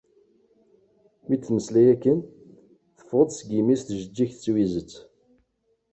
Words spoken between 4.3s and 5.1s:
d twizet.